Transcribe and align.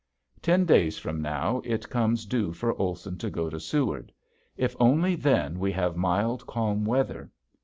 Ten 0.41 0.65
days 0.65 0.97
from 0.97 1.21
now 1.21 1.61
it 1.63 1.87
comes 1.87 2.25
due 2.25 2.53
for 2.53 2.73
Olson 2.73 3.19
to 3.19 3.29
go 3.29 3.51
to 3.51 3.59
Seward. 3.59 4.11
If 4.57 4.75
only 4.79 5.13
then 5.13 5.59
we 5.59 5.71
have 5.73 5.95
mild, 5.95 6.47
calm 6.47 6.85
weather! 6.85 7.29